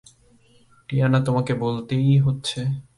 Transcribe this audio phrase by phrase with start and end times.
[0.89, 2.59] Tiana, তোমাকে বলতেই হচ্ছে।